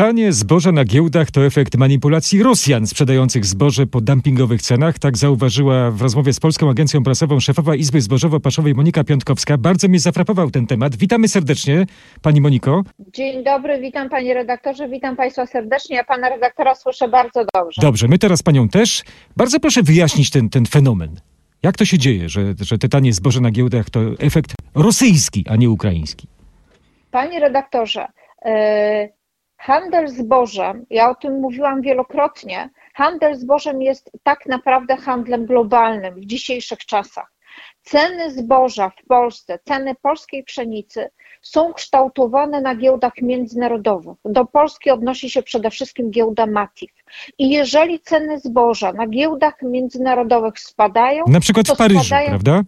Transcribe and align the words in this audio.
Tanie 0.00 0.32
zboże 0.32 0.72
na 0.72 0.84
giełdach 0.84 1.30
to 1.30 1.46
efekt 1.46 1.76
manipulacji 1.76 2.42
Rosjan 2.42 2.86
sprzedających 2.86 3.46
zboże 3.46 3.86
po 3.86 4.00
dumpingowych 4.00 4.62
cenach. 4.62 4.98
Tak 4.98 5.18
zauważyła 5.18 5.90
w 5.90 6.02
rozmowie 6.02 6.32
z 6.32 6.40
Polską 6.40 6.70
Agencją 6.70 7.02
Prasową 7.02 7.40
szefowa 7.40 7.74
Izby 7.74 7.98
Zbożowo-Paszowej 7.98 8.74
Monika 8.74 9.04
Piątkowska. 9.04 9.58
Bardzo 9.58 9.88
mnie 9.88 9.98
zafrapował 9.98 10.50
ten 10.50 10.66
temat. 10.66 10.96
Witamy 10.96 11.28
serdecznie, 11.28 11.86
pani 12.22 12.40
Moniko. 12.40 12.82
Dzień 12.98 13.44
dobry, 13.44 13.80
witam 13.80 14.08
panie 14.08 14.34
redaktorze, 14.34 14.88
witam 14.88 15.16
państwa 15.16 15.46
serdecznie. 15.46 15.96
Ja 15.96 16.04
pana 16.04 16.28
redaktora 16.28 16.74
słyszę 16.74 17.08
bardzo 17.08 17.44
dobrze. 17.54 17.82
Dobrze, 17.82 18.08
my 18.08 18.18
teraz 18.18 18.42
panią 18.42 18.68
też. 18.68 19.02
Bardzo 19.36 19.60
proszę 19.60 19.82
wyjaśnić 19.82 20.30
ten, 20.30 20.48
ten 20.48 20.66
fenomen. 20.66 21.20
Jak 21.62 21.76
to 21.76 21.84
się 21.84 21.98
dzieje, 21.98 22.28
że, 22.28 22.54
że 22.60 22.78
te 22.78 22.88
tanie 22.88 23.12
zboże 23.12 23.40
na 23.40 23.50
giełdach 23.50 23.90
to 23.90 24.00
efekt 24.18 24.54
rosyjski, 24.74 25.44
a 25.48 25.56
nie 25.56 25.70
ukraiński? 25.70 26.28
Panie 27.10 27.40
redaktorze, 27.40 28.06
yy 28.44 29.19
Handel 29.60 30.08
zbożem, 30.08 30.86
ja 30.90 31.10
o 31.10 31.14
tym 31.14 31.40
mówiłam 31.40 31.82
wielokrotnie, 31.82 32.70
handel 32.94 33.34
zbożem 33.34 33.82
jest 33.82 34.10
tak 34.22 34.46
naprawdę 34.46 34.96
handlem 34.96 35.46
globalnym 35.46 36.14
w 36.14 36.26
dzisiejszych 36.26 36.78
czasach. 36.78 37.32
Ceny 37.82 38.30
zboża 38.30 38.90
w 38.90 39.06
Polsce, 39.06 39.58
ceny 39.64 39.94
polskiej 40.02 40.44
pszenicy 40.44 41.10
są 41.42 41.72
kształtowane 41.72 42.60
na 42.60 42.74
giełdach 42.74 43.12
międzynarodowych. 43.22 44.16
Do 44.24 44.44
Polski 44.44 44.90
odnosi 44.90 45.30
się 45.30 45.42
przede 45.42 45.70
wszystkim 45.70 46.10
giełda 46.10 46.46
Matif. 46.46 46.90
I 47.38 47.50
jeżeli 47.50 48.00
ceny 48.00 48.38
zboża 48.38 48.92
na 48.92 49.06
giełdach 49.06 49.62
międzynarodowych 49.62 50.60
spadają, 50.60 51.24
na 51.28 51.40
przykład 51.40 51.68
w 51.68 51.76
Paryżu, 51.76 52.04
spadają, 52.04 52.28
prawda? 52.28 52.62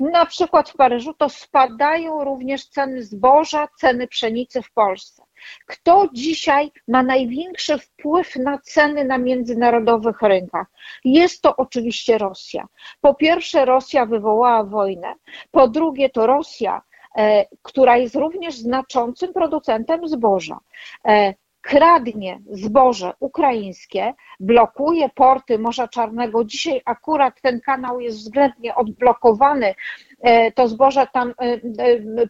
Na 0.00 0.26
przykład 0.26 0.70
w 0.70 0.76
Paryżu, 0.76 1.14
to 1.14 1.28
spadają 1.28 2.24
również 2.24 2.66
ceny 2.66 3.02
zboża, 3.02 3.68
ceny 3.76 4.08
pszenicy 4.08 4.62
w 4.62 4.72
Polsce. 4.72 5.23
Kto 5.66 6.08
dzisiaj 6.12 6.70
ma 6.88 7.02
największy 7.02 7.78
wpływ 7.78 8.36
na 8.36 8.58
ceny 8.58 9.04
na 9.04 9.18
międzynarodowych 9.18 10.22
rynkach? 10.22 10.66
Jest 11.04 11.42
to 11.42 11.56
oczywiście 11.56 12.18
Rosja. 12.18 12.66
Po 13.00 13.14
pierwsze, 13.14 13.64
Rosja 13.64 14.06
wywołała 14.06 14.64
wojnę. 14.64 15.14
Po 15.50 15.68
drugie, 15.68 16.10
to 16.10 16.26
Rosja, 16.26 16.82
e, 17.16 17.46
która 17.62 17.96
jest 17.96 18.14
również 18.14 18.54
znaczącym 18.54 19.32
producentem 19.32 20.08
zboża 20.08 20.58
e, 21.06 21.34
kradnie 21.64 22.40
zboże 22.50 23.12
ukraińskie, 23.20 24.14
blokuje 24.40 25.08
porty 25.08 25.58
Morza 25.58 25.88
Czarnego. 25.88 26.44
Dzisiaj 26.44 26.80
akurat 26.84 27.40
ten 27.40 27.60
kanał 27.60 28.00
jest 28.00 28.18
względnie 28.18 28.74
odblokowany. 28.74 29.74
E, 30.20 30.52
to 30.52 30.68
zboże 30.68 31.06
tam 31.12 31.34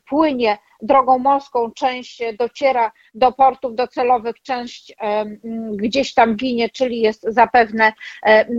płynie 0.09 0.59
drogą 0.83 1.19
morską 1.19 1.71
część 1.71 2.23
dociera 2.39 2.93
do 3.15 3.33
portów 3.33 3.75
docelowych, 3.75 4.43
część 4.43 4.95
gdzieś 5.73 6.15
tam 6.15 6.37
ginie, 6.37 6.71
czyli 6.71 7.01
jest 7.01 7.23
zapewne 7.29 7.93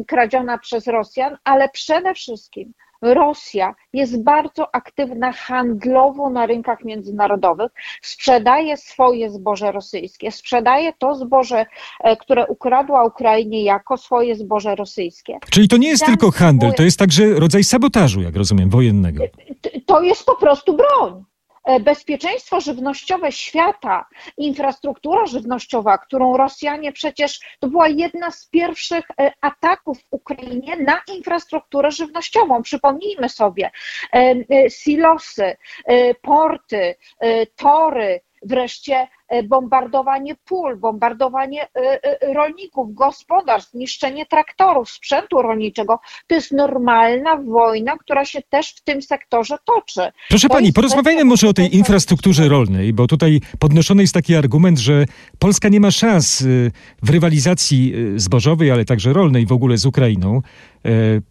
kradziona 0.07 0.57
przez 0.57 0.87
Rosjan, 0.87 1.37
ale 1.43 1.69
przede 1.69 2.13
wszystkim 2.13 2.73
Rosja 3.01 3.75
jest 3.93 4.23
bardzo 4.23 4.75
aktywna 4.75 5.31
handlowo 5.31 6.29
na 6.29 6.45
rynkach 6.45 6.83
międzynarodowych, 6.83 7.71
sprzedaje 8.01 8.77
swoje 8.77 9.29
zboże 9.29 9.71
rosyjskie, 9.71 10.31
sprzedaje 10.31 10.93
to 10.93 11.15
zboże, 11.15 11.65
e, 11.99 12.17
które 12.17 12.47
ukradła 12.47 13.03
Ukrainie 13.03 13.63
jako 13.63 13.97
swoje 13.97 14.35
zboże 14.35 14.75
rosyjskie. 14.75 15.37
Czyli 15.51 15.67
to 15.67 15.77
nie 15.77 15.87
jest 15.87 16.05
Tam 16.05 16.09
tylko 16.09 16.31
handel, 16.31 16.73
to 16.73 16.83
jest 16.83 16.99
także 16.99 17.33
rodzaj 17.33 17.63
sabotażu, 17.63 18.21
jak 18.21 18.35
rozumiem, 18.35 18.69
wojennego. 18.69 19.23
To 19.85 20.01
jest 20.01 20.25
po 20.25 20.35
prostu 20.35 20.77
broń. 20.77 21.23
E, 21.65 21.79
bezpieczeństwo 21.79 22.61
żywnościowe 22.61 23.31
świata, 23.31 24.05
infrastruktura 24.37 25.25
żywnościowa, 25.25 25.97
którą 25.97 26.37
Rosjanie 26.37 26.91
przecież, 26.91 27.39
to 27.59 27.67
była 27.67 27.87
jedna 27.87 28.31
z 28.31 28.47
pierwszych 28.49 29.05
e, 29.19 29.31
ataków 29.41 29.99
w 29.99 30.07
Ukrainie 30.11 30.77
na 30.77 31.01
infrastrukturę 31.15 31.91
żywnościową. 31.91 32.63
Przypomnijmy 32.63 33.29
sobie, 33.29 33.71
e, 34.13 34.69
silosy, 34.69 35.57
porty, 36.21 36.95
tory, 37.55 38.21
wreszcie 38.41 39.07
bombardowanie 39.43 40.35
pól, 40.45 40.77
bombardowanie 40.77 41.63
e, 41.63 42.03
e, 42.03 42.33
rolników, 42.33 42.93
gospodarstw, 42.93 43.73
niszczenie 43.73 44.25
traktorów, 44.25 44.89
sprzętu 44.89 45.41
rolniczego. 45.41 45.99
To 46.27 46.35
jest 46.35 46.51
normalna 46.51 47.37
wojna, 47.37 47.97
która 47.97 48.25
się 48.25 48.41
też 48.49 48.69
w 48.69 48.83
tym 48.83 49.01
sektorze 49.01 49.57
toczy. 49.65 50.01
Proszę 50.29 50.49
pani, 50.49 50.73
porozmawiajmy 50.73 51.25
może 51.25 51.49
o 51.49 51.53
tej 51.53 51.75
infrastrukturze 51.75 52.47
rolnej, 52.47 52.93
bo 52.93 53.07
tutaj 53.07 53.41
podnoszony 53.59 54.01
jest 54.01 54.13
taki 54.13 54.35
argument, 54.35 54.79
że 54.79 55.05
Polska 55.39 55.69
nie 55.69 55.79
ma 55.79 55.91
szans 55.91 56.43
w 57.03 57.09
rywalizacji 57.09 57.93
zbożowej, 58.15 58.71
ale 58.71 58.85
także 58.85 59.13
rolnej 59.13 59.45
w 59.45 59.51
ogóle 59.51 59.77
z 59.77 59.85
Ukrainą, 59.85 60.41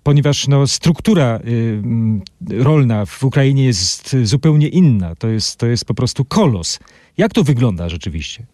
ponieważ 0.03 0.49
no, 0.49 0.67
struktura 0.67 1.41
rolna 2.51 3.07
w 3.07 3.25
Ukrainie 3.25 3.65
jest 3.65 4.17
zupełnie 4.23 4.69
inna. 4.69 5.15
To 5.15 5.29
jest, 5.29 5.57
to 5.57 5.67
jest 5.67 5.85
po 5.85 5.95
prostu 5.95 6.25
kolos. 6.25 6.79
Jak 7.19 7.33
to 7.33 7.43
wygląda 7.43 7.89
rzeczywiście? 7.89 8.45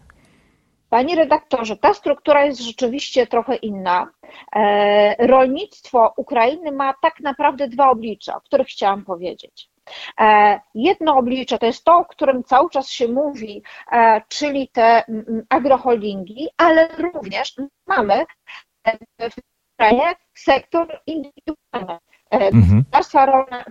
Panie 0.90 1.16
redaktorze, 1.16 1.76
ta 1.76 1.94
struktura 1.94 2.44
jest 2.44 2.60
rzeczywiście 2.60 3.26
trochę 3.26 3.56
inna. 3.56 4.10
E, 4.56 5.26
rolnictwo 5.26 6.14
Ukrainy 6.16 6.72
ma 6.72 6.94
tak 7.02 7.20
naprawdę 7.20 7.68
dwa 7.68 7.90
oblicza, 7.90 8.36
o 8.36 8.40
których 8.40 8.66
chciałam 8.66 9.04
powiedzieć. 9.04 9.70
E, 10.20 10.60
jedno 10.74 11.16
oblicze 11.16 11.58
to 11.58 11.66
jest 11.66 11.84
to, 11.84 11.96
o 11.96 12.04
którym 12.04 12.44
cały 12.44 12.70
czas 12.70 12.90
się 12.90 13.08
mówi, 13.08 13.62
e, 13.92 14.22
czyli 14.28 14.68
te 14.68 15.04
agroholdingi, 15.48 16.48
ale 16.56 16.88
również 16.98 17.54
mamy 17.86 18.24
w 19.20 19.34
kraju 19.76 20.02
sektor 20.34 21.00
indywidualny, 21.06 21.98
mhm. 22.30 22.84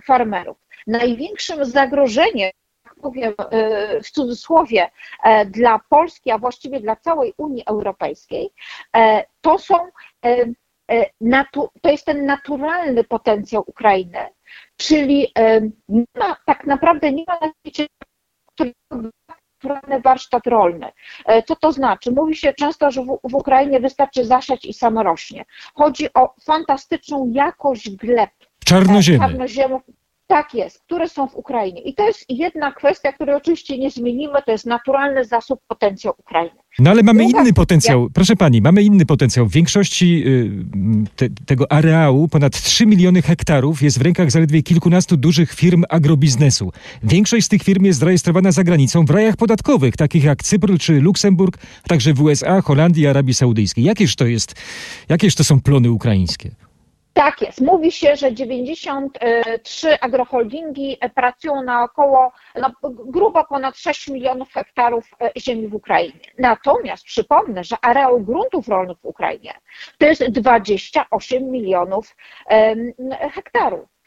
farmerów. 0.04 0.56
Największym 0.86 1.64
zagrożeniem 1.64 2.50
powiem 3.02 3.34
e, 3.38 4.00
w 4.02 4.10
cudzysłowie, 4.10 4.90
e, 5.22 5.46
dla 5.46 5.80
Polski, 5.88 6.30
a 6.30 6.38
właściwie 6.38 6.80
dla 6.80 6.96
całej 6.96 7.34
Unii 7.36 7.62
Europejskiej, 7.66 8.50
e, 8.96 9.24
to 9.40 9.58
są 9.58 9.74
to 11.80 11.90
jest 11.90 12.06
ten 12.06 12.26
naturalny 12.26 13.04
potencjał 13.04 13.64
Ukrainy, 13.66 14.18
czyli 14.76 15.32
nie 15.88 16.04
ma, 16.18 16.36
tak 16.46 16.66
naprawdę 16.66 17.12
nie 17.12 17.24
ma 17.28 17.38
na 17.40 17.52
świecie 17.60 17.86
naturalny 19.62 20.00
warsztat 20.00 20.46
rolny. 20.46 20.86
Co 21.46 21.56
to 21.56 21.72
znaczy? 21.72 22.10
Mówi 22.10 22.36
się 22.36 22.52
często, 22.52 22.90
że 22.90 23.02
w, 23.02 23.18
w 23.24 23.34
Ukrainie 23.34 23.80
wystarczy 23.80 24.24
zasiać 24.24 24.64
i 24.64 24.72
samo 24.72 25.02
rośnie. 25.02 25.44
Chodzi 25.74 26.14
o 26.14 26.34
fantastyczną 26.44 27.30
jakość 27.32 27.96
gleb. 27.96 28.30
Czarnoziemy. 28.64 29.18
Czarnoziemów, 29.18 29.82
tak 30.30 30.54
jest, 30.54 30.82
które 30.86 31.08
są 31.08 31.28
w 31.28 31.36
Ukrainie. 31.36 31.80
I 31.80 31.94
to 31.94 32.06
jest 32.06 32.24
jedna 32.28 32.72
kwestia, 32.72 33.12
której 33.12 33.34
oczywiście 33.34 33.78
nie 33.78 33.90
zmienimy, 33.90 34.42
to 34.46 34.52
jest 34.52 34.66
naturalny 34.66 35.24
zasób 35.24 35.60
potencjał 35.68 36.14
Ukrainy. 36.18 36.60
No 36.78 36.90
ale 36.90 37.02
mamy 37.02 37.24
Druga 37.24 37.40
inny 37.40 37.52
potencjał, 37.52 38.10
proszę 38.14 38.36
pani, 38.36 38.60
mamy 38.60 38.82
inny 38.82 39.06
potencjał. 39.06 39.46
W 39.46 39.52
większości 39.52 40.22
y, 40.26 40.50
te, 41.16 41.28
tego 41.46 41.72
areału, 41.72 42.28
ponad 42.28 42.60
3 42.60 42.86
miliony 42.86 43.22
hektarów, 43.22 43.82
jest 43.82 43.98
w 43.98 44.02
rękach 44.02 44.30
zaledwie 44.30 44.62
kilkunastu 44.62 45.16
dużych 45.16 45.52
firm 45.52 45.84
agrobiznesu. 45.88 46.72
Większość 47.02 47.46
z 47.46 47.48
tych 47.48 47.62
firm 47.62 47.84
jest 47.84 47.98
zarejestrowana 47.98 48.52
za 48.52 48.64
granicą 48.64 49.04
w 49.04 49.10
rajach 49.10 49.36
podatkowych, 49.36 49.96
takich 49.96 50.24
jak 50.24 50.42
Cypr 50.42 50.78
czy 50.78 51.00
Luksemburg, 51.00 51.58
a 51.84 51.88
także 51.88 52.14
w 52.14 52.22
USA, 52.22 52.62
Holandii 52.62 53.02
i 53.02 53.06
Arabii 53.06 53.34
Saudyjskiej. 53.34 53.84
Jakież 53.84 54.16
to 54.16 54.26
jest, 54.26 54.54
jakież 55.08 55.34
to 55.34 55.44
są 55.44 55.60
plony 55.60 55.90
ukraińskie? 55.90 56.50
Tak 57.20 57.42
jest. 57.42 57.60
Mówi 57.60 57.92
się, 57.92 58.16
że 58.16 58.34
93 58.34 60.00
agroholdingi 60.00 60.96
pracują 61.14 61.62
na 61.62 61.82
około, 61.82 62.32
no, 62.54 62.70
grubo 62.90 63.44
ponad 63.44 63.76
6 63.76 64.08
milionów 64.08 64.52
hektarów 64.52 65.10
e, 65.20 65.30
ziemi 65.40 65.68
w 65.68 65.74
Ukrainie. 65.74 66.20
Natomiast 66.38 67.04
przypomnę, 67.04 67.64
że 67.64 67.76
areał 67.82 68.20
gruntów 68.20 68.68
rolnych 68.68 68.98
w 68.98 69.04
Ukrainie 69.04 69.54
to 69.98 70.06
jest 70.06 70.24
28 70.30 71.50
milionów 71.50 72.16
hektarów. 73.34 73.99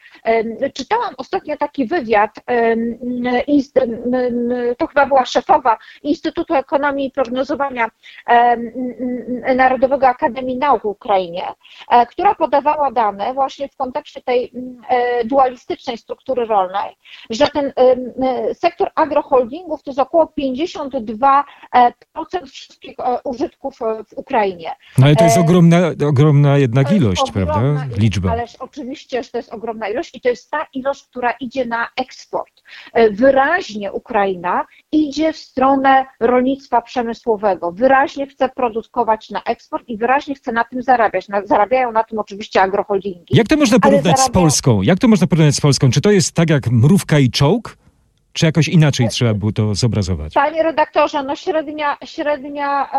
Czytałam 0.74 1.14
ostatnio 1.16 1.56
taki 1.56 1.86
wywiad, 1.86 2.30
to 4.78 4.86
chyba 4.86 5.06
była 5.06 5.24
szefowa 5.24 5.78
Instytutu 6.02 6.54
Ekonomii 6.54 7.06
i 7.06 7.10
Prognozowania 7.10 7.88
Narodowego 9.56 10.08
Akademii 10.08 10.56
Nauk 10.58 10.82
w 10.82 10.86
Ukrainie, 10.86 11.44
e, 11.90 12.06
która 12.06 12.34
podawała 12.34 12.90
dane 12.90 13.34
właśnie 13.34 13.68
w 13.68 13.76
kontekście 13.76 14.22
tej 14.22 14.52
e, 14.88 15.24
dualistycznej 15.24 15.98
struktury 15.98 16.46
rolnej, 16.46 16.96
że 17.30 17.48
ten 17.48 17.72
sektor 18.54 18.90
agroholdingów 18.94 19.82
to 19.82 19.90
jest 19.90 20.00
około 20.00 20.32
52% 20.40 21.42
wszystkich 22.46 22.94
e, 22.98 23.18
użytków 23.24 23.78
w 23.78 24.12
Ukrainie. 24.16 24.72
No 24.98 25.06
ale 25.06 25.16
to 25.16 25.24
jest 25.24 25.38
ogromna, 25.38 25.78
ogromna 26.08 26.58
jednak 26.58 26.92
ilość, 26.92 27.22
ogromna 27.22 27.54
prawda? 27.54 27.96
Liczba. 27.98 28.30
Ależ 28.30 28.56
oczywiście, 28.56 29.22
że 29.22 29.30
to 29.30 29.38
jest 29.38 29.52
ogromna 29.52 29.88
ilość 29.88 30.03
ilość 30.04 30.14
i 30.14 30.20
to 30.20 30.28
jest 30.28 30.50
ta 30.50 30.66
ilość, 30.74 31.04
która 31.10 31.30
idzie 31.40 31.64
na 31.64 31.88
eksport. 31.96 32.62
Wyraźnie 33.10 33.92
Ukraina 33.92 34.66
idzie 34.92 35.32
w 35.32 35.36
stronę 35.36 36.06
rolnictwa 36.20 36.82
przemysłowego, 36.82 37.72
wyraźnie 37.72 38.26
chce 38.26 38.48
produkować 38.48 39.30
na 39.30 39.42
eksport 39.42 39.88
i 39.88 39.96
wyraźnie 39.96 40.34
chce 40.34 40.52
na 40.52 40.64
tym 40.64 40.82
zarabiać. 40.82 41.26
Zarabiają 41.44 41.92
na 41.92 42.04
tym 42.04 42.18
oczywiście 42.18 42.62
agroholdingi. 42.62 43.36
Jak 43.36 43.48
to 43.48 43.56
można 43.56 43.78
porównać 43.78 44.04
zarabiają... 44.04 44.28
z 44.28 44.30
Polską? 44.30 44.82
Jak 44.82 44.98
to 44.98 45.08
można 45.08 45.26
porównać 45.26 45.54
z 45.54 45.60
Polską? 45.60 45.90
Czy 45.90 46.00
to 46.00 46.10
jest 46.10 46.32
tak 46.32 46.50
jak 46.50 46.70
mrówka 46.70 47.18
i 47.18 47.30
czołg? 47.30 47.76
Czy 48.34 48.46
jakoś 48.46 48.68
inaczej 48.68 49.08
trzeba 49.08 49.34
było 49.34 49.52
to 49.52 49.74
zobrazować? 49.74 50.34
Panie 50.34 50.62
redaktorze, 50.62 51.22
no 51.22 51.36
średnia, 51.36 51.96
średnia 52.04 52.90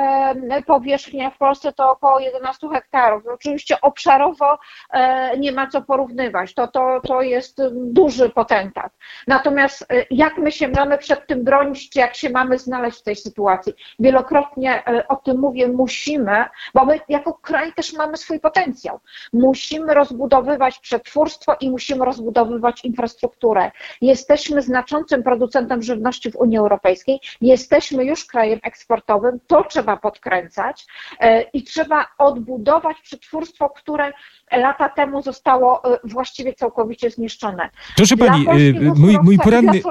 powierzchnia 0.65 1.29
w 1.29 1.37
Polsce 1.37 1.73
to 1.73 1.91
około 1.91 2.19
11 2.19 2.67
hektarów. 2.69 3.23
Oczywiście 3.27 3.81
obszarowo 3.81 4.57
e, 4.93 5.37
nie 5.37 5.51
ma 5.51 5.67
co 5.67 5.81
porównywać. 5.81 6.53
To, 6.53 6.67
to, 6.67 7.01
to 7.07 7.21
jest 7.21 7.61
duży 7.73 8.29
potentat. 8.29 8.91
Natomiast 9.27 9.85
e, 9.91 10.05
jak 10.11 10.37
my 10.37 10.51
się 10.51 10.67
mamy 10.67 10.97
przed 10.97 11.27
tym 11.27 11.43
bronić, 11.43 11.89
czy 11.89 11.99
jak 11.99 12.15
się 12.15 12.29
mamy 12.29 12.57
znaleźć 12.57 12.99
w 12.99 13.03
tej 13.03 13.15
sytuacji? 13.15 13.73
Wielokrotnie 13.99 14.87
e, 14.87 15.07
o 15.07 15.15
tym 15.15 15.39
mówię, 15.39 15.67
musimy, 15.67 16.45
bo 16.73 16.85
my 16.85 16.99
jako 17.09 17.33
kraj 17.33 17.73
też 17.73 17.93
mamy 17.93 18.17
swój 18.17 18.39
potencjał. 18.39 18.99
Musimy 19.33 19.93
rozbudowywać 19.93 20.79
przetwórstwo 20.79 21.55
i 21.59 21.71
musimy 21.71 22.05
rozbudowywać 22.05 22.85
infrastrukturę. 22.85 23.71
Jesteśmy 24.01 24.61
znaczącym 24.61 25.24
producentem 25.25 25.81
żywności 25.81 26.31
w 26.31 26.35
Unii 26.35 26.57
Europejskiej. 26.57 27.19
Jesteśmy 27.41 28.05
już 28.05 28.25
krajem 28.25 28.59
eksportowym, 28.63 29.39
to 29.47 29.63
trzeba 29.63 29.97
podkręcać 29.97 30.85
e, 31.19 31.41
i 31.41 31.63
trzeba 31.63 32.05
odbudować 32.17 32.97
przetwórstwo, 33.01 33.69
które 33.69 34.13
lata 34.51 34.89
temu 34.89 35.21
zostało 35.21 35.93
e, 35.95 35.99
właściwie 36.03 36.53
całkowicie 36.53 37.09
zniszczone. 37.09 37.69
Proszę 37.95 38.17
Pani, 38.17 38.45
e, 38.49 38.53
mój, 38.95 39.17
mój 39.23 39.37
poranny... 39.37 39.81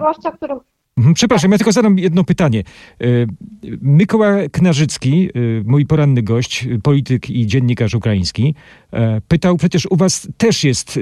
przepraszam, 1.14 1.52
ja 1.52 1.58
tylko 1.58 1.72
zadam 1.72 1.98
jedno 1.98 2.24
pytanie. 2.24 2.62
E, 3.00 3.04
Mykoła 3.82 4.36
Knarzycki, 4.52 5.28
e, 5.28 5.30
mój 5.64 5.86
poranny 5.86 6.22
gość, 6.22 6.68
polityk 6.82 7.30
i 7.30 7.46
dziennikarz 7.46 7.94
ukraiński, 7.94 8.54
e, 8.92 9.20
pytał, 9.20 9.56
przecież 9.56 9.86
u 9.90 9.96
was 9.96 10.28
też 10.36 10.64
jest 10.64 11.00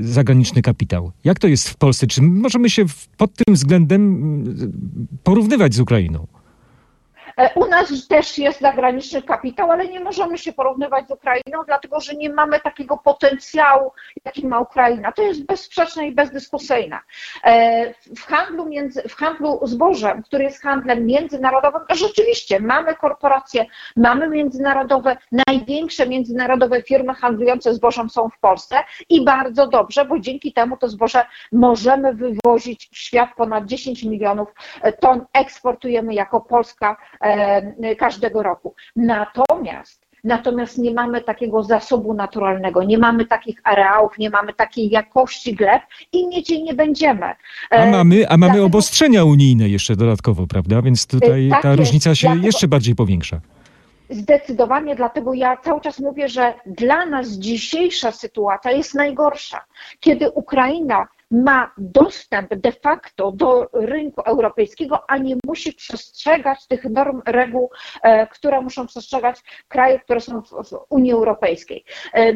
zagraniczny 0.00 0.62
kapitał. 0.62 1.12
Jak 1.24 1.38
to 1.38 1.48
jest 1.48 1.68
w 1.68 1.76
Polsce? 1.76 2.06
Czy 2.06 2.22
możemy 2.22 2.70
się 2.70 2.84
pod 3.16 3.34
tym 3.34 3.54
względem 3.54 4.44
porównywać 5.24 5.74
z 5.74 5.80
Ukrainą? 5.80 6.26
E, 7.40 7.50
u 7.54 7.66
nas 7.66 8.08
też 8.08 8.38
jest 8.38 8.60
zagraniczny 8.60 9.22
kapitał, 9.22 9.70
ale 9.70 9.88
nie 9.88 10.00
możemy 10.00 10.38
się 10.38 10.52
porównywać 10.52 11.08
z 11.08 11.10
Ukrainą, 11.10 11.62
dlatego 11.66 12.00
że 12.00 12.14
nie 12.14 12.30
mamy 12.30 12.60
takiego 12.60 12.96
potencjału, 12.96 13.92
jaki 14.24 14.46
ma 14.46 14.60
Ukraina. 14.60 15.12
To 15.12 15.22
jest 15.22 15.46
bezsprzeczne 15.46 16.06
i 16.06 16.12
bezdyskusyjne. 16.12 16.98
E, 17.44 17.94
w 17.94 18.20
handlu, 18.26 18.66
między, 18.66 19.02
w 19.08 19.14
handlu 19.14 19.60
zbożem, 19.62 20.22
który 20.22 20.44
jest 20.44 20.62
handlem 20.62 21.06
międzynarodowym, 21.06 21.80
rzeczywiście 21.90 22.60
mamy 22.60 22.94
korporacje, 22.94 23.66
mamy 23.96 24.28
międzynarodowe, 24.28 25.16
największe 25.48 26.06
międzynarodowe 26.06 26.82
firmy 26.82 27.14
handlujące 27.14 27.74
zbożem 27.74 28.10
są 28.10 28.28
w 28.28 28.38
Polsce 28.38 28.76
i 29.08 29.24
bardzo 29.24 29.66
dobrze, 29.66 30.04
bo 30.04 30.18
dzięki 30.18 30.52
temu 30.52 30.76
to 30.76 30.88
zboże 30.88 31.24
możemy 31.52 32.14
wywozić 32.14 32.88
w 32.92 32.98
świat 32.98 33.30
ponad 33.36 33.66
10 33.66 34.04
milionów 34.04 34.48
ton, 35.00 35.26
eksportujemy 35.32 36.14
jako 36.14 36.40
Polska 36.40 36.96
E, 37.20 37.29
każdego 37.98 38.42
roku. 38.42 38.74
Natomiast 38.96 40.10
Natomiast 40.24 40.78
nie 40.78 40.94
mamy 40.94 41.20
takiego 41.20 41.62
zasobu 41.62 42.14
naturalnego, 42.14 42.82
nie 42.82 42.98
mamy 42.98 43.24
takich 43.24 43.60
areałów, 43.64 44.18
nie 44.18 44.30
mamy 44.30 44.54
takiej 44.54 44.90
jakości 44.90 45.54
gleb 45.54 45.82
i 46.12 46.42
jej 46.48 46.62
nie 46.62 46.74
będziemy. 46.74 47.26
A 47.70 47.76
e, 47.76 47.90
mamy, 47.90 48.28
a 48.28 48.30
mamy 48.30 48.46
Dlatego... 48.46 48.66
obostrzenia 48.66 49.24
unijne 49.24 49.68
jeszcze 49.68 49.96
dodatkowo, 49.96 50.46
prawda? 50.46 50.82
Więc 50.82 51.06
tutaj 51.06 51.48
tak 51.50 51.62
ta 51.62 51.68
jest. 51.68 51.78
różnica 51.78 52.14
się 52.14 52.26
Dlatego... 52.26 52.46
jeszcze 52.46 52.68
bardziej 52.68 52.94
powiększa. 52.94 53.40
Zdecydowanie, 54.10 54.96
dlatego 54.96 55.34
ja 55.34 55.56
cały 55.56 55.80
czas 55.80 55.98
mówię, 56.00 56.28
że 56.28 56.54
dla 56.66 57.06
nas 57.06 57.28
dzisiejsza 57.28 58.12
sytuacja 58.12 58.70
jest 58.70 58.94
najgorsza. 58.94 59.64
Kiedy 60.00 60.30
Ukraina 60.30 61.06
ma 61.30 61.70
dostęp 61.78 62.54
de 62.54 62.72
facto 62.72 63.32
do 63.32 63.68
rynku 63.72 64.20
europejskiego, 64.20 65.10
a 65.10 65.18
nie 65.18 65.36
musi 65.50 65.72
przestrzegać 65.72 66.66
tych 66.66 66.84
norm, 66.84 67.22
reguł, 67.26 67.70
e, 68.02 68.26
które 68.26 68.60
muszą 68.60 68.86
przestrzegać 68.86 69.36
kraje, 69.68 70.00
które 70.00 70.20
są 70.20 70.42
w 70.42 70.86
Unii 70.88 71.12
Europejskiej. 71.12 71.84
E, 72.14 72.32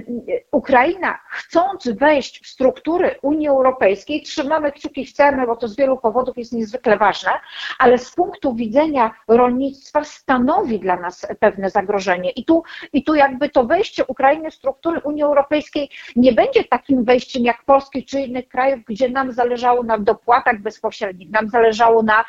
Ukraina, 0.53 1.19
chcąc 1.31 1.89
wejść 1.89 2.45
w 2.45 2.47
struktury 2.47 3.15
Unii 3.23 3.49
Europejskiej, 3.49 4.23
trzymamy 4.23 4.73
kciuki, 4.73 5.07
chcemy, 5.07 5.47
bo 5.47 5.57
to 5.57 5.69
z 5.69 5.77
wielu 5.77 5.97
powodów 5.99 6.39
jest 6.39 6.53
niezwykle 6.53 6.97
ważne, 6.97 7.31
ale 7.79 7.99
z 7.99 8.15
punktu 8.15 8.55
widzenia 8.55 9.15
rolnictwa 9.29 10.05
stanowi 10.05 10.81
dla 10.81 10.97
nas 10.97 11.27
pewne 11.41 11.71
zagrożenie. 11.71 12.31
I 12.31 12.45
tu, 12.45 12.63
i 12.93 13.05
tu 13.05 13.15
jakby 13.15 13.49
to 13.49 13.65
wejście 13.65 14.05
Ukrainy 14.05 14.51
w 14.51 14.55
struktury 14.55 15.01
Unii 15.01 15.23
Europejskiej 15.23 15.91
nie 16.17 16.33
będzie 16.33 16.65
takim 16.65 17.05
wejściem 17.05 17.45
jak 17.45 17.65
Polski 17.65 18.05
czy 18.05 18.21
innych 18.21 18.49
krajów, 18.49 18.81
gdzie 18.89 19.09
nam 19.09 19.33
zależało 19.33 19.83
na 19.83 19.99
dopłatach 19.99 20.61
bezpośrednich, 20.61 21.31
nam 21.31 21.49
zależało 21.49 22.03
na 22.03 22.25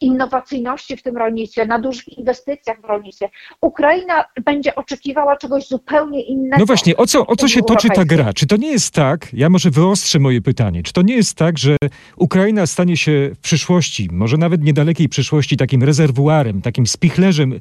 innowacyjności 0.00 0.96
w 0.96 1.02
tym 1.02 1.16
rolnictwie, 1.16 1.66
na 1.66 1.78
dużych 1.78 2.18
inwestycjach 2.18 2.80
w 2.80 2.84
rolnictwie. 2.84 3.30
Ukraina 3.60 4.24
będzie 4.44 4.74
oczekiwała 4.74 5.36
czegoś 5.36 5.68
zupełnie 5.68 6.22
innego. 6.22 6.56
No 6.58 6.66
właśnie, 6.66 6.96
o 6.96 7.06
co, 7.06 7.26
o 7.26 7.36
co 7.36 7.48
się 7.48 7.62
toczy 7.62 7.88
ta 7.94 8.04
gra? 8.04 8.32
Czy 8.32 8.46
to 8.46 8.56
nie 8.56 8.70
jest 8.70 8.94
tak, 8.94 9.28
ja 9.32 9.50
może 9.50 9.70
wyostrzę 9.70 10.18
moje 10.18 10.40
pytanie, 10.40 10.82
czy 10.82 10.92
to 10.92 11.02
nie 11.02 11.16
jest 11.16 11.34
tak, 11.34 11.58
że 11.58 11.76
Ukraina 12.16 12.66
stanie 12.66 12.96
się 12.96 13.30
w 13.34 13.38
przyszłości, 13.38 14.08
może 14.12 14.36
nawet 14.36 14.62
niedalekiej 14.62 15.08
przyszłości, 15.08 15.56
takim 15.56 15.82
rezerwuarem, 15.82 16.62
takim 16.62 16.86
spichlerzem 16.86 17.52
y, 17.52 17.58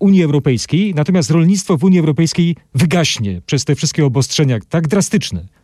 Unii 0.00 0.24
Europejskiej, 0.24 0.94
natomiast 0.94 1.30
rolnictwo 1.30 1.76
w 1.76 1.84
Unii 1.84 2.00
Europejskiej 2.00 2.56
wygaśnie 2.74 3.40
przez 3.46 3.64
te 3.64 3.74
wszystkie 3.74 4.04
obostrzenia 4.04 4.58
tak 4.68 4.88
drastyczne? 4.88 5.57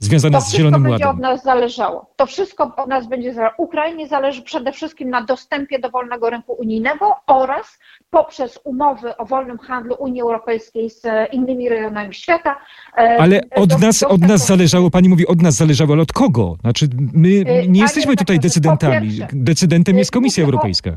Związane 0.00 0.40
z 0.40 0.54
Zielonym 0.54 0.86
Ładem. 0.86 1.00
To 1.00 1.12
wszystko 1.12 1.18
będzie 1.18 1.28
od 1.28 1.32
nas 1.32 1.44
zależało. 1.44 2.06
To 2.16 2.26
wszystko 2.26 2.72
od 2.76 2.88
nas 2.88 3.06
będzie 3.06 3.34
zależało. 3.34 3.54
Ukrainie 3.58 4.08
zależy 4.08 4.42
przede 4.42 4.72
wszystkim 4.72 5.10
na 5.10 5.24
dostępie 5.24 5.78
do 5.78 5.90
wolnego 5.90 6.30
rynku 6.30 6.52
unijnego 6.52 7.16
oraz 7.26 7.78
poprzez 8.10 8.60
umowy 8.64 9.16
o 9.16 9.24
wolnym 9.24 9.58
handlu 9.58 9.96
Unii 9.98 10.22
Europejskiej 10.22 10.90
z 10.90 11.02
innymi 11.32 11.68
rejonami 11.68 12.14
świata. 12.14 12.56
E, 12.98 13.16
ale 13.20 13.40
od 13.56 13.68
do, 13.68 13.78
nas, 13.78 14.02
od 14.02 14.20
nas 14.20 14.46
zależało, 14.46 14.90
pani 14.90 15.08
mówi, 15.08 15.26
od 15.26 15.42
nas 15.42 15.54
zależało, 15.54 15.92
ale 15.92 16.02
od 16.02 16.12
kogo? 16.12 16.56
Znaczy, 16.60 16.88
my 17.12 17.28
e, 17.46 17.68
nie 17.68 17.80
jesteśmy 17.80 18.16
tutaj 18.16 18.38
decydentami. 18.38 19.18
Decydentem 19.32 19.98
jest 19.98 20.10
Komisja 20.10 20.44
Europejska 20.44 20.90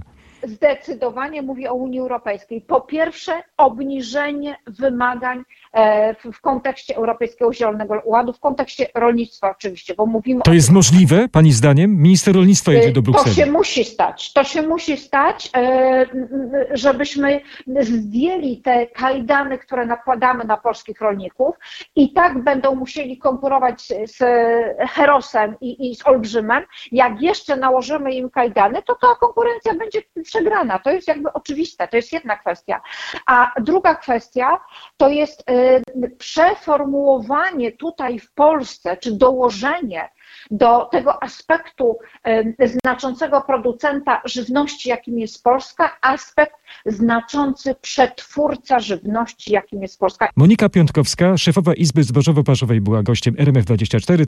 zdecydowanie 0.48 1.42
mówi 1.42 1.68
o 1.68 1.74
Unii 1.74 2.00
Europejskiej. 2.00 2.62
Po 2.62 2.82
pierwsze, 2.82 3.44
obniżenie 3.58 4.56
wymagań 4.68 5.44
e, 5.74 6.16
w 6.32 6.42
kontekście 6.42 6.96
Europejskiego 6.96 7.54
Zielonego 7.54 8.02
Ładu, 8.06 8.34
w 8.34 8.40
kontekście 8.40 8.88
rolnictwa 8.96 9.52
oczywiście, 9.52 9.96
bo 9.96 10.06
mówimy 10.06 10.42
To 10.42 10.54
jest 10.54 10.72
możliwe, 10.72 11.30
Pani 11.30 11.52
zdaniem? 11.52 12.02
Minister 12.02 12.36
rolnictwa 12.36 12.72
jedzie 12.72 12.92
do 12.92 13.02
Brukseli. 13.02 13.36
To 13.36 13.42
się 13.42 13.52
musi 13.52 13.86
stać. 13.86 14.34
To 14.34 14.44
się 14.44 14.62
musi 14.62 14.98
stać, 14.98 15.50
e, 15.58 16.06
żebyśmy 16.72 17.42
zdjęli 17.80 18.62
te 18.62 18.88
kajdany, 18.88 19.58
które 19.58 19.86
nakładamy 19.86 20.44
na 20.44 20.58
polskich 20.58 21.02
rolników 21.02 21.56
i 21.96 22.14
tak 22.14 22.44
będą 22.44 22.76
musieli 22.76 23.18
konkurować 23.18 23.88
z 24.06 24.18
Herosem 24.90 25.56
i, 25.62 25.92
i 25.92 25.96
z 25.96 26.08
Olbrzymem. 26.08 26.64
Jak 26.92 27.22
jeszcze 27.22 27.58
nałożymy 27.58 28.14
im 28.14 28.30
kajdany, 28.30 28.82
to 28.84 28.96
ta 28.96 29.08
konkurencja 29.20 29.74
będzie 29.74 30.02
przegrana. 30.38 30.80
To 30.80 30.92
jest 30.92 31.08
jakby 31.08 31.34
oczywiste, 31.34 31.88
to 31.88 31.96
jest 31.96 32.14
jedna 32.14 32.38
kwestia. 32.38 32.82
A 33.28 33.52
druga 33.62 33.96
kwestia 33.96 34.60
to 34.98 35.10
jest 35.10 35.50
y, 35.50 36.16
przeformułowanie 36.18 37.72
tutaj 37.72 38.20
w 38.20 38.32
Polsce, 38.32 38.98
czy 38.98 39.12
dołożenie 39.12 40.10
do 40.52 40.86
tego 40.86 41.24
aspektu 41.24 41.98
y, 42.28 42.56
znaczącego 42.86 43.42
producenta 43.42 44.22
żywności, 44.26 44.90
jakim 44.90 45.20
jest 45.20 45.44
Polska, 45.44 45.98
aspekt 46.02 46.56
znaczący 46.86 47.76
przetwórca 47.76 48.80
żywności, 48.80 49.54
jakim 49.54 49.82
jest 49.82 50.00
Polska. 50.00 50.30
Monika 50.36 50.70
Piątkowska, 50.70 51.38
szefowa 51.38 51.74
Izby 51.74 52.02
Zbożowo-Paszowej 52.04 52.82
była 52.82 53.04
gościem 53.04 53.36
RMF24. 53.36 54.26